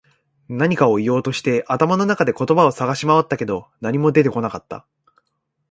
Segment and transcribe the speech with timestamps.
[0.49, 4.87] 何かを言おうとして、頭の中で言葉を探し回ったけど、何も出てこなかった。